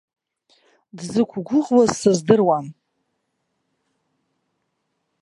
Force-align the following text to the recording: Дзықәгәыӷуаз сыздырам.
Дзықәгәыӷуаз 0.97 1.91
сыздырам. 1.99 2.65